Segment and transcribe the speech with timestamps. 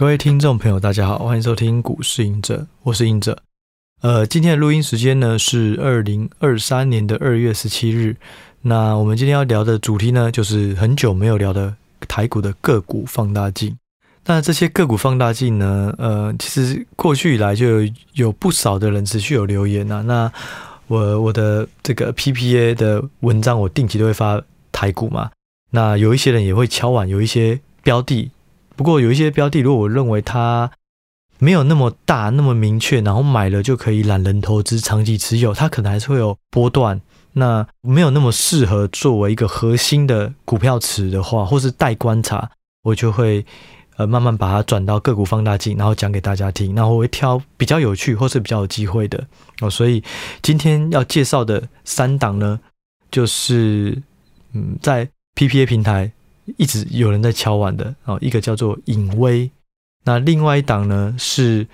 [0.00, 3.36] 各位听众朋友，大家好，欢迎收听股市隐者，我是隐者。
[4.00, 8.16] 呃，今天的录音时间呢是二零二三年的二月十七日。
[8.62, 11.76] 那我们今天要聊的主题呢，就是很久没有聊的
[12.08, 13.76] 台股的个股放大镜。
[14.24, 20.00] 那这些个股放大镜呢，呃，其实过去以来就有，有不少的人持续有留言啊。
[20.00, 20.32] 那
[20.86, 24.42] 我我的这个 PPA 的文章，我定期都会发
[24.72, 25.30] 台股嘛。
[25.70, 28.30] 那有一些人也会敲碗，有一些标的。
[28.80, 30.70] 不过有一些标的，如果我认为它
[31.38, 36.98] 没有那么大、那么明确，然后买了就可以懒人投资、长期持有，它可能还是会有波段。
[37.34, 42.50] 那没有那么适合作为一个核心的股票池的话，或是待观察，
[42.82, 43.44] 我就会
[43.96, 46.74] 呃慢慢把它转到个股放大镜，然后讲给大家听。
[46.74, 49.22] 然后我会挑比较有趣或是比较有机会的
[49.60, 49.68] 哦。
[49.68, 50.02] 所以
[50.40, 52.58] 今天要介绍的三档呢，
[53.10, 54.02] 就是
[54.54, 56.10] 嗯在 PPA 平台。
[56.56, 59.50] 一直有人在敲碗的哦，一个叫做颖威，
[60.04, 61.66] 那另外一档呢是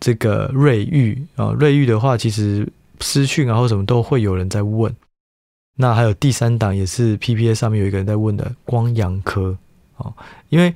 [0.00, 1.18] 这个瑞昱。
[1.36, 2.66] 啊，瑞昱的话其实
[3.00, 4.94] 私讯啊或什么都会有人在问，
[5.76, 9.56] 那还有第三档也是 PPA 上面有一个人在问的光阳科。
[9.96, 10.12] 哦，
[10.48, 10.74] 因为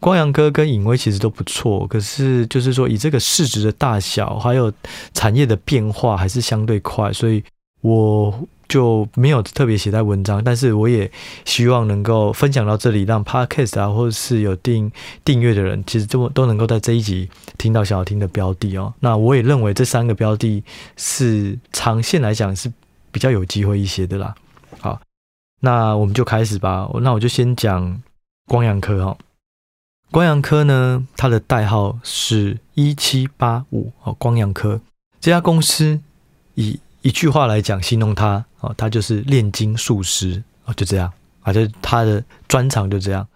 [0.00, 4.70] 光阳科跟颖威其实都不错，可是就是说以这个市值的大小还有
[5.14, 7.42] 产业的变化还是相对快，所以
[7.84, 8.48] 我。
[8.66, 11.08] 就没有特别写在文章，但是我也
[11.44, 14.90] 希望能够分享到这里，让 Podcast 啊，或者是有订
[15.22, 18.92] 订阅的人，其实都都能够在这一集听到想要听的标的哦。
[19.00, 20.64] 那我也认为这三个标的
[20.96, 22.72] 是长线来讲是
[23.12, 24.34] 比较有机会一些的啦。
[24.80, 24.98] 好，
[25.60, 26.90] 那我们就开始吧。
[27.02, 28.02] 那我就先讲
[28.46, 29.16] 光阳科哈。
[30.10, 34.16] 光阳科呢，它的代号是一七八五哦。
[34.18, 34.80] 光阳科
[35.20, 36.00] 这家公司
[36.54, 43.28] 以一句话来讲，形容它哦，它就是炼金术师哦，就这样啊，就它的专长就这样。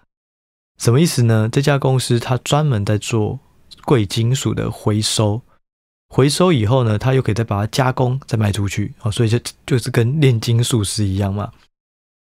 [0.79, 1.47] 什么意思呢？
[1.53, 3.39] 这家公司它专门在做
[3.85, 5.43] 贵金属的回收，
[6.09, 11.53] 回收以后呢，它又可以再把它加工，再卖出去哦，所以就就是跟炼金术师一样嘛。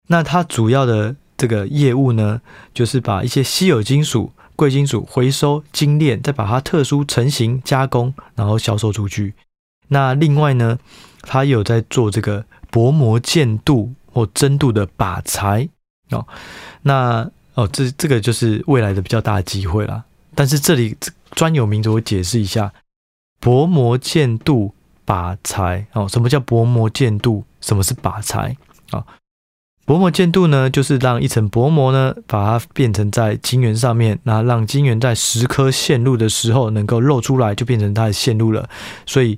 [0.07, 2.41] 那它主要的这个业务呢，
[2.73, 9.35] 就是把一些稀有金属、贵金属回收、精炼，再把它特殊成型加工，然后销售出去。
[9.87, 10.77] 那另外呢，
[11.21, 15.69] 他有在做这个薄膜建镀或增镀的靶材
[16.09, 16.25] 哦，
[16.81, 20.03] 那哦这这个就是未来的比较大的机会啦。
[20.33, 20.97] 但是这里
[21.31, 22.73] 专有名词我解释一下，
[23.39, 24.73] 薄膜建镀
[25.05, 27.43] 靶材哦，什么叫薄膜建镀？
[27.61, 28.57] 什么是靶材
[28.91, 29.05] 啊？
[29.85, 38.67] 薄膜建镀呢，就是让一层薄膜呢，把它变成在晶圆上面，那让晶圆在十颗线路的时候能够露出来，就变成它的线路了，
[39.05, 39.37] 所以。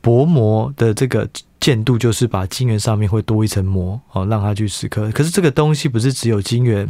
[0.00, 1.28] 薄膜的这个
[1.60, 5.10] 建度就是把晶圆上面会多一层膜哦，让它去蚀刻。
[5.10, 6.88] 可是这个东西不是只有晶圆，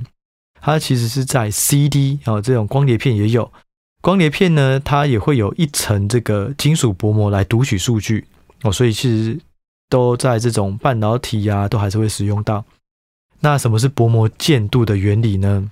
[0.61, 3.51] 它其实是在 CD 哦，这种光碟片也有。
[4.01, 8.27] 光碟片呢，它也会有一层这个金属薄膜来读取数据
[8.63, 9.41] 哦，所以其实
[9.89, 12.65] 都在这种半导体呀、啊，都还是会使用到。
[13.41, 15.71] 那什么是薄膜建度的原理呢？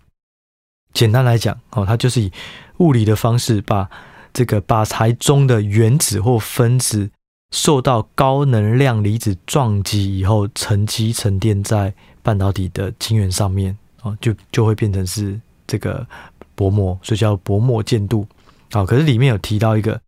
[0.93, 2.33] 简单来讲哦，它就是以
[2.79, 3.89] 物理的方式把
[4.33, 7.11] 这个靶材中的原子或分子。
[7.53, 11.93] 受到高能量离子撞击以后，沉积沉淀在
[12.23, 16.07] 半导体的晶圆上面，哦，就就会变成是这个
[16.55, 18.27] 薄膜，所以叫薄膜建镀。
[18.73, 20.01] 好，可是里面有提到一个，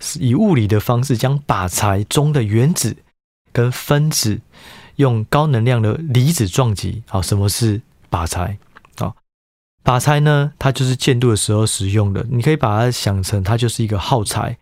[0.00, 2.96] 是以物理的方式将靶材中的原子
[3.52, 4.40] 跟分子
[4.96, 7.02] 用高能量的离子撞击。
[7.06, 7.80] 好，什么是
[8.10, 8.58] 靶材？
[8.96, 9.14] 好，
[9.84, 14.56] 靶材呢，它就是建镀的时候使用的，你可以把它想成它就是一个耗材。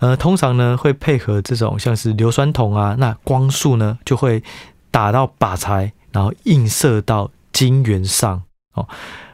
[0.00, 4.42] 呃，通常呢会配合这种像是硫酸铜啊，那光束呢就会
[4.90, 8.42] 打到靶材，然后映射到晶圆上
[8.74, 8.88] 哦。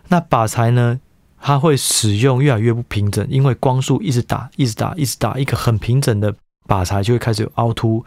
[0.09, 1.00] 那靶材呢，
[1.41, 6.34] 它会使用越来越不平整，因为光束一直打，一直打，一直打，一个很平整的
[6.66, 8.05] 靶材就会开始有凹凸。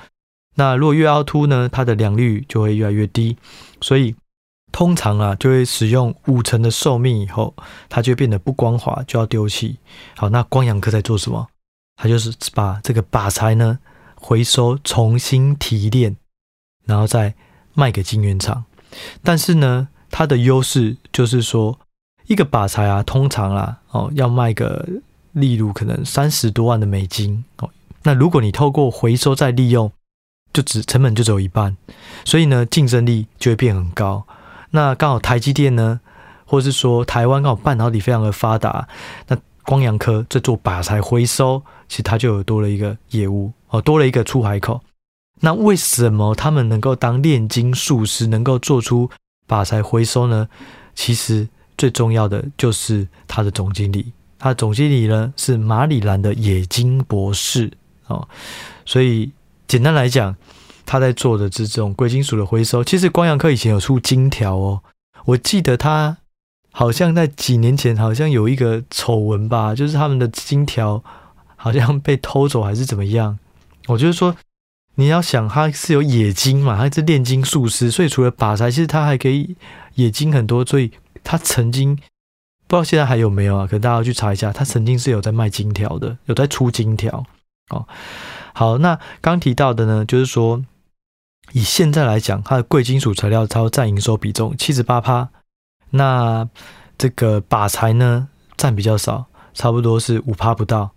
[0.55, 3.37] 那如果越凹凸呢，它的良率就会越来越低。
[3.79, 4.13] 所以
[4.73, 7.55] 通常啊，就会使用五成的寿命以后，
[7.87, 9.77] 它就变得不光滑，就要丢弃。
[10.17, 11.47] 好，那光阳科在做什么？
[12.01, 13.77] 它就是把这个靶材呢
[14.15, 16.15] 回收，重新提炼，
[16.85, 17.35] 然后再
[17.73, 18.63] 卖给晶圆厂。
[19.21, 21.77] 但是呢，它的优势就是说，
[22.27, 24.87] 一个靶材啊，通常啊，哦，要卖个
[25.33, 27.69] 例如可能三十多万的美金哦。
[28.03, 29.91] 那如果你透过回收再利用，
[30.53, 31.75] 就只成本就只有一半，
[32.23, 34.25] 所以呢，竞争力就会变很高。
[34.71, 35.99] 那刚好台积电呢，
[36.45, 38.87] 或是说台湾刚好半导体非常的发达，
[39.27, 41.61] 那光阳科在做靶材回收。
[41.87, 44.79] 其实它就有多了一个业务哦，多了一个出海口。
[45.41, 49.09] 那为什么他们能够当炼金术师，能够做出
[49.47, 50.47] 靶材回收呢？
[50.93, 51.47] 其实
[51.77, 57.71] 最重要的就是他的总经理他总经理呢是马里兰的冶金博士
[58.07, 58.27] 哦，
[58.85, 59.31] 所以
[59.67, 60.35] 简单来讲，
[60.85, 62.83] 他在做的这种贵金属的回收。
[62.83, 64.81] 其实光阳科以前有出金条哦，
[65.25, 66.17] 我记得他
[66.71, 71.03] 好像在几年前好像有一个丑闻吧，就是他们的金条
[71.55, 73.37] 好像被偷走还是怎么样。
[73.87, 74.35] 我就是说，
[74.95, 79.55] 你要想他是有冶金嘛，他是炼金术师，所以除了把材，其实他还可以
[79.95, 80.91] 冶金很多，所以
[81.23, 81.97] 他曾经。
[82.67, 83.65] 不知道现在还有没有啊？
[83.65, 87.25] 可能大家要去查一下，他曾经是有在卖金条的，有在出金条
[87.71, 87.87] 哦。
[88.53, 90.63] 好，那刚提到的呢，就是说
[91.53, 95.29] 以现在来讲，它的贵金属材料超占营收比重七十八趴，
[95.91, 96.47] 那
[96.97, 98.27] 这个把材呢
[98.57, 100.91] 占比较少，差不多是五趴不到。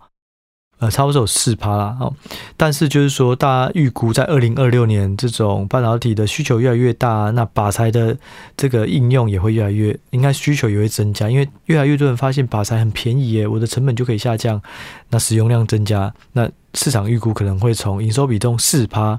[0.79, 2.13] 呃，差不多有四趴啦，哦，
[2.57, 8.17] 但是就是说，大家预估在二零二六年，这种半导体的需求越来越大，那把材的
[8.57, 14.61] 这个应用也会越来越，应该需求也会增加，因为越来越多人发现把材很便宜耶，我的成本就可以下降，
[15.09, 19.17] 那使用量增加，那市场预估可能会从营收比重四趴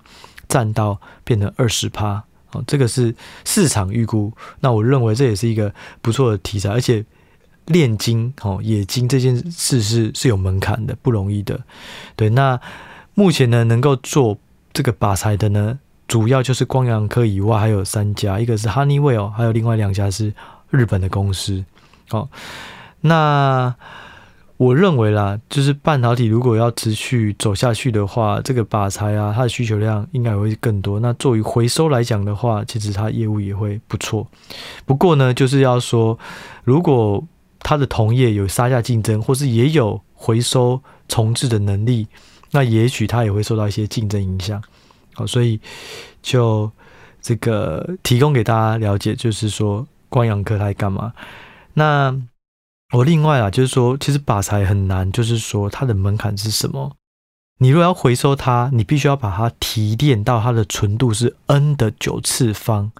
[0.48, 2.22] 占到变成二十趴，
[2.54, 3.14] 哦，这个是
[3.44, 5.70] 市场预估，那我认为这也是一个
[6.00, 7.04] 不错的题材，而且。
[7.68, 11.58] 炼金哦，冶金这件事是是有门槛的，不容易的。
[12.14, 12.60] 对，那
[13.14, 14.36] 目前呢，能够做
[14.74, 20.34] 这个把材的呢，主要就是光阳科以外还有三家，一个是 Honeywell，还有另外两家是
[20.68, 21.64] 日本的公司。
[22.10, 22.28] 哦，
[23.00, 23.74] 那
[24.56, 31.00] 我认为啦，就是半导体如果要持续走下去的话，这个靶材啊，它的需求量应该会更多。
[31.00, 34.26] 那作为回收来讲的话，其实它业务也会不错。
[34.86, 36.16] 不过呢，就是要说
[36.62, 37.22] 如果
[37.58, 42.06] 它的同业有杀价竞争，或是也有回收重置的能力，
[42.52, 44.62] 那也许它也会受到一些竞争影响。
[45.14, 45.60] 好，所以
[46.22, 46.70] 就
[47.20, 51.12] 这个提供给大家了解，就是说光阳科它在干嘛？
[51.72, 52.16] 那
[52.94, 56.92] 我另外啊，就是说其实把材很难，就是说它的门槛是什么？
[57.58, 62.92] 你如果要回收它，你必须要把它提炼到它的纯度是 N 的九次方。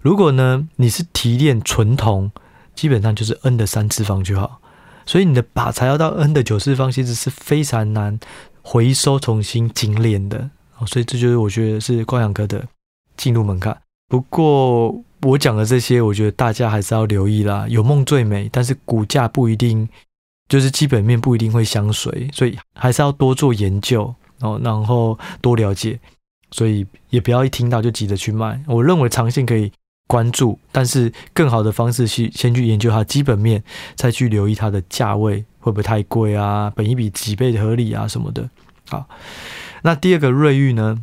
[0.00, 2.30] 如果呢，你是提炼纯铜。
[2.74, 4.58] 基本上就是 n 的三次方就好，
[5.04, 8.18] 所以你的把材要到 n 的九次方，其实是非常难
[8.62, 10.48] 回收、重新精炼的。
[10.86, 12.66] 所以这就是我觉得是光阳哥的
[13.14, 13.78] 进入门槛。
[14.08, 17.66] 不过我讲的这些，我觉得大家还是要留意啦。
[17.68, 19.88] 有梦最美，但是股价不一定，
[20.48, 25.98] 就是基本面不一定会相随，所以还是要多做研究哦，然后多了解。
[26.50, 28.62] 所以也不要一听到就急着去卖。
[28.66, 29.72] 我认为长线可以。
[30.08, 33.62] 关注，但是更好的方式是先去研究它基本面，
[33.94, 38.46] 再去留意它的价位会不会太贵啊，本益比几倍合理啊什么的。
[38.90, 39.08] 好，
[39.80, 40.98] 那第二个瑞昱呢？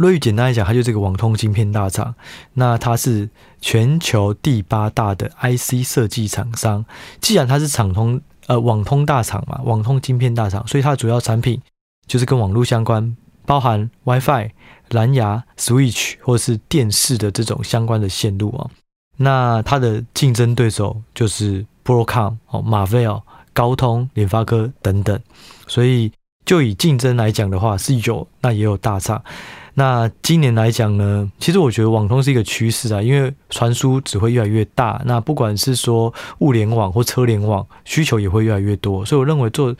[0.00, 2.14] 瑞昱简单来讲，它就是这个网通晶片大厂，
[2.54, 3.28] 那它是
[3.60, 6.84] 全球第八大的 IC 设计厂商。
[7.20, 11.60] 既然它是厂通呃网通大厂嘛，网通晶片大厂，所以它的主要产品
[12.06, 14.50] 就是跟网络相关，包含 WiFi。
[14.90, 18.68] 蓝牙、Switch 或是电视的这种相关的线路啊，
[19.18, 23.22] 那它的竞争对手就是 b r o c o m 哦、Marvell、
[23.52, 25.16] 高通、联发科等等，
[25.68, 26.10] 所以
[26.44, 29.22] 就以竞争来讲的话是有，那也有大差。
[29.74, 39.74] 那今年来讲呢，其实我觉得网通是一个趋势啊，因为传输只会越来越大，那不管是说物联网或车联网，需求也会越来越多，所以我认为做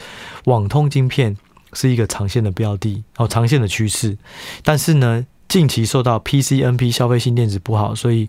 [0.44, 1.37] 网通晶片。
[1.73, 4.18] 是一个长线的标的哦，长线的趋势。
[4.64, 8.28] 但是呢，近期受到 PCNP 消费性电子不好，所以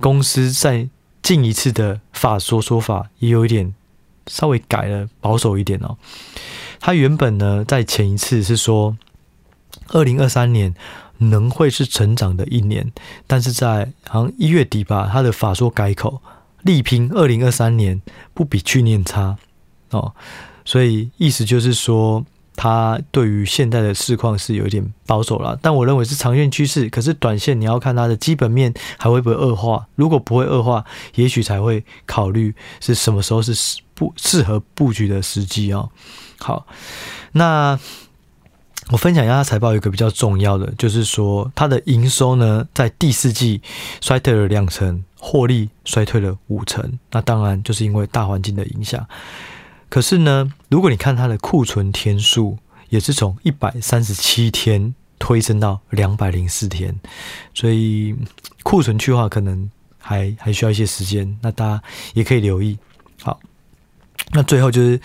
[0.00, 0.88] 公司在
[1.22, 3.72] 近一次的法说说法也有一点
[4.26, 5.96] 稍微改了，保守一点哦。
[6.80, 8.96] 他原本呢，在前一次是说，
[9.88, 10.74] 二零二三年
[11.18, 12.92] 能会是成长的一年，
[13.26, 16.20] 但是在好像一月底吧，他的法说改口，
[16.62, 18.00] 力拼二零二三年
[18.34, 19.36] 不比去年差
[19.90, 20.14] 哦。
[20.64, 22.24] 所以意思就是说。
[22.54, 26.86] 他对于现在的市况是有一点保守了，但我认为是长线趋势。
[26.90, 30.84] 可是短线你要看它的基本面还会不会恶化，如果不会恶化，
[31.14, 35.88] 也许才会考虑是什么时候是适不适合布局的时机哦。
[36.40, 36.66] 好，
[37.32, 37.80] 那
[38.90, 43.62] 我分享一下它财报，有一个比较重要的，就是说它的营收呢，在第四季
[44.00, 46.98] 衰退了两成，获利衰退了五成。
[47.10, 49.06] 那当然就是因为大环境的影响。
[49.88, 52.58] 可是呢，如果你看它的库存天数，
[52.88, 56.98] 也是从一百三十七天推升到两百零四天，
[57.54, 58.14] 所以
[58.62, 61.38] 库存去化可能还还需要一些时间。
[61.40, 61.82] 那大家
[62.14, 62.76] 也可以留意。
[63.22, 63.38] 好，
[64.32, 65.00] 那最后就是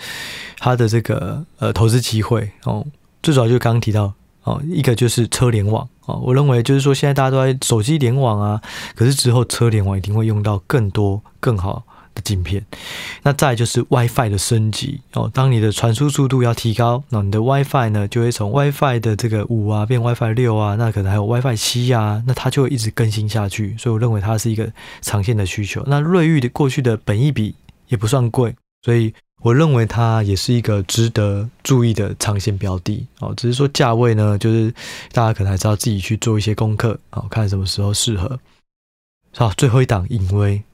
[0.58, 2.84] 它的这个呃投资机会哦，
[3.22, 4.12] 最主要就是刚刚提到
[4.44, 8.60] 哦，一个就是车联网哦，我认为就是说现在大家都在手机联网啊，
[8.94, 11.84] 可是之后车联网一定会用到更多更好
[12.14, 12.64] 的晶片。
[13.24, 23.76] 那再就是 WiFi 的升级哦，当你的传输速度要提高，那你的 WiFi 呢就会从 WiFi 的这个五啊变 WiFi 六啊，那可能还有 WiFi 七啊，那它就会一直更新下去。
[23.76, 24.72] 所以我认为它是一个
[25.02, 25.82] 长线的需求。
[25.86, 27.54] 那瑞昱的过去的本益比
[27.88, 29.12] 也不算贵，所以。
[29.40, 34.74] 我认为它也是一个值得注意的长线标的哦，只是说价位呢，就是
[35.12, 38.38] 大家可能还是要自己去做一些功课哦，看什么时候适合。
[39.36, 40.64] 好，最后一档隐微，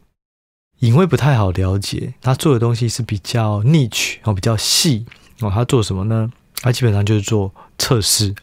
[0.78, 5.04] 隐微不太好了解，它做的东西是比较 niche 哦，比较细
[5.40, 5.50] 哦。
[5.52, 6.33] 它做什么呢？
[6.62, 8.35] 它基本上就是做测试，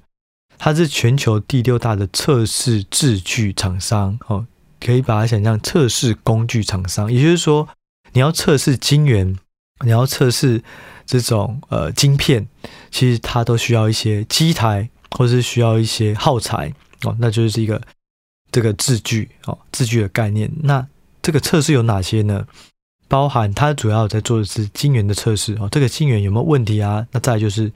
[0.59, 4.45] 它是全球第六大的测试制具厂商哦，
[4.79, 7.67] 可以把它想象测试工具厂商，也就是说
[8.11, 9.35] 你要测试晶圆。
[9.83, 10.61] 你要测试
[11.05, 12.47] 这种呃晶片，
[12.89, 16.73] 其实它都需要一些机台，或是需要一些耗材
[17.03, 17.81] 哦，那就是一个
[18.51, 20.51] 这个制具哦，制具的概念。
[20.63, 20.85] 那
[21.21, 22.45] 这个测试有哪些呢？
[23.07, 27.05] 包含它主要在做的是晶圆的测试哦，这个晶圆有没有问题啊？
[27.11, 27.71] 那再就是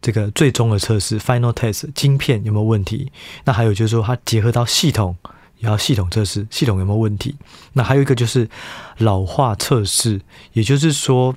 [0.00, 3.10] 这个最终的测试 （final test），晶片有没有问题？
[3.44, 5.16] 那还有就是说它结合到系统。
[5.60, 7.34] 也要系统测试，系统有没有问题？
[7.72, 8.48] 那还有一个就是
[8.98, 10.20] 老化测试，
[10.52, 11.34] 也就是说，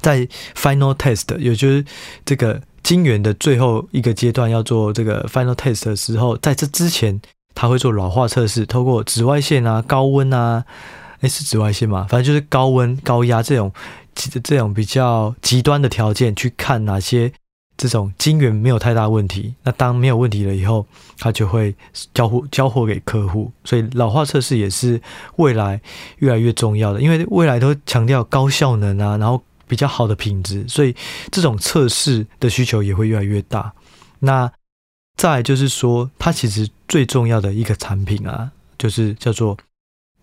[0.00, 1.84] 在 final test，也就是
[2.24, 7.20] 这个晶圆的最后一个阶段要做这个 final test 的时候，在这之前，
[7.54, 10.64] 他会做老化测试，透过紫外线啊、高温啊，
[11.20, 12.06] 诶，是紫外线嘛？
[12.08, 13.72] 反正就是高温、高压这种
[14.14, 17.32] 这种比较极端的条件，去看哪些。
[17.78, 20.86] 这种晶圆没有太大问题，那当没有问题了以后，
[21.18, 21.74] 它就会
[22.14, 23.52] 交货交货给客户。
[23.64, 24.98] 所以老化测试也是
[25.36, 25.78] 未来
[26.20, 30.94] 越来越重要的，因为未来都强调高效能啊，然后比较好的品质，所以
[31.30, 33.72] 这种测试的需求也会越来越大。
[34.20, 34.50] 那
[35.16, 39.56] 再就是说，它其实最重要的一个产品啊，就是叫做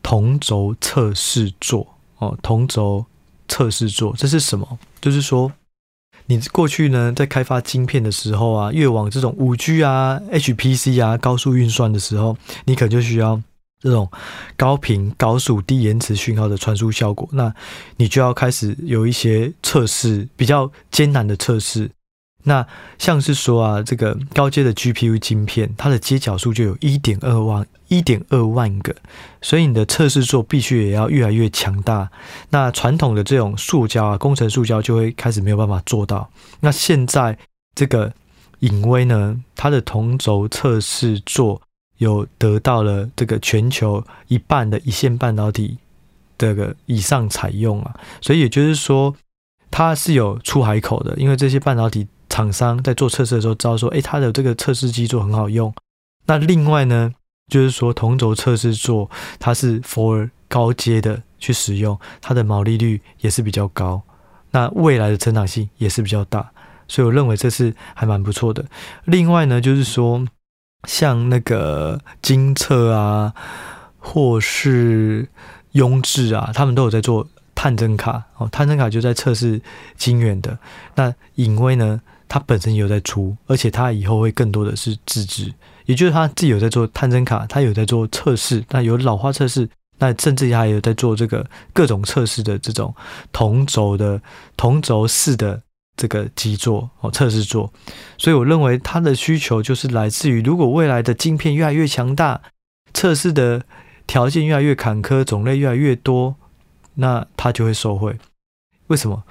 [0.02, 3.06] 同轴测试座哦，同轴
[3.48, 4.80] 测试座，这是什么？
[5.02, 5.52] 就是说。
[6.28, 13.42] 你过去呢，在开发晶片的时候啊，越往这种五 G 啊、HPC 啊、高速运算的时候，你可就需要
[13.84, 14.10] 这种
[14.56, 17.30] 高频、高速、低延迟讯号的传输效果。
[17.34, 17.54] 那
[17.98, 21.92] 你就要开始有一些测试，比较艰难的测试。
[22.46, 22.66] 那
[22.98, 28.94] 像是说啊，这个高阶的 GPU 晶片，它的接角数就有一点二万，一点二万个，
[29.42, 32.10] 所以你的测试座必须也要越来越强大。
[32.50, 36.30] 那传统的这种塑胶啊，工程塑胶就会开始没有办法做到。
[36.60, 37.38] 那现在
[37.76, 38.12] 这个
[38.60, 41.62] 颖崴呢，它的同轴测试座
[41.98, 45.78] 有得到了这个全球一半的一线半导体
[46.38, 49.16] 这个以上采用啊，所以也就是说，
[49.72, 52.08] 它是有出海口的，因为这些半导体。
[52.30, 55.72] 厂商在做测试的时候，知道说，诶，它的这个测试机座很好用。
[56.26, 57.14] 那另外呢，
[57.48, 59.08] 就是说同轴测试座，
[59.38, 64.02] 它是 for 高阶的去使用，它的毛利率也是比较高，
[64.50, 66.50] 那未来的成长性也是比较大，
[66.88, 68.66] 所以我认为这是还蛮不错的。
[69.04, 70.26] 另外呢，就是说
[70.88, 73.34] 像那个金测啊，
[73.98, 75.28] 或是
[75.72, 79.62] 雍智啊，他们都有在做探针卡哦，探针卡就在测试
[79.98, 80.58] 晶圆的。
[80.96, 82.02] 那颖崴呢？
[82.30, 85.54] 它本身也有在出，而且它以后会更多的是自制，
[85.86, 92.92] 也就是它自己有在做探针卡，它有在做测试，那有老化测试，那甚至它也有在做这个各种测试的这种
[93.32, 94.20] 同轴的
[94.58, 95.62] 同轴式的
[95.96, 97.72] 这个基座哦，测试座。
[98.18, 102.42] 所以我认为它的需求就是来自于，如果未来的晶片越来越强大，
[102.94, 103.64] 测试的
[104.08, 106.36] 条件越来越坎坷，种类越来越多，
[106.96, 108.18] 那它就会受惠。
[108.88, 109.24] 为什么？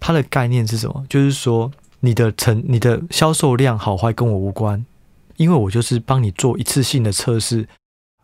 [0.00, 1.04] 它的概念是什么？
[1.08, 1.70] 就是说。
[2.00, 4.86] 你的成你的销售量好坏跟我无关，
[5.34, 7.66] 因为我就是帮你做一次性的测试。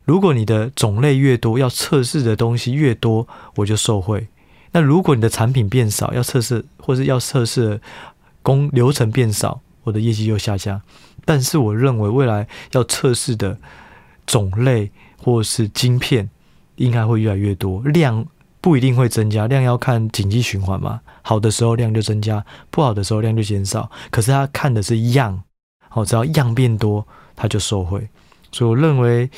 [0.04, 3.26] 如果你的种类越多，要测试的东西越多，
[3.56, 4.28] 我就受惠。
[4.74, 7.80] 那如果你的产品变少，要测试或是要测试
[8.42, 10.82] 工流程变少，我的业绩又下降。
[11.24, 13.56] 但是我认为未来要测试的
[14.26, 14.90] 种类
[15.22, 16.28] 或是晶片
[16.74, 18.26] 应该会越来越多，量
[18.60, 21.00] 不一定会增加，量要看景气循环嘛。
[21.22, 23.88] 好的时候量就增加，不好的时候量就减少。
[24.10, 25.40] 可是他看的是样，
[25.92, 28.08] 哦，只要样变多，他就受惠。
[28.50, 29.30] 所以我认为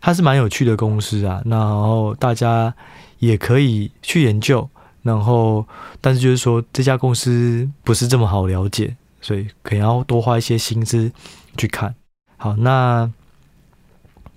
[0.00, 1.42] 它是蛮有趣的公司啊。
[1.44, 2.74] 那然后大家
[3.18, 4.66] 也可以去研究。
[5.02, 5.66] 然后，
[6.00, 11.10] 但是就是说这家公司不是这么好了解，所以可能要多花一些心思
[11.56, 11.94] 去看。
[12.36, 13.10] 好，那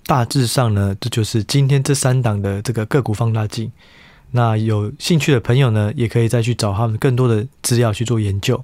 [0.06, 3.72] 大致上呢，这就是今天这三档的这个个股放大镜。
[4.32, 8.63] 那有兴趣的朋友呢，也可以再去找他们更多的资料去做研究。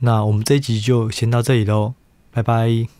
[0.00, 1.94] 那我们这一集就先到这里喽，
[2.30, 2.99] 拜拜。